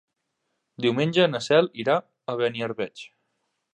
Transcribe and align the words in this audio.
Diumenge 0.85 1.27
na 1.33 1.41
Cel 1.49 1.69
irà 1.83 1.99
a 2.35 2.39
Beniarbeig. 2.41 3.05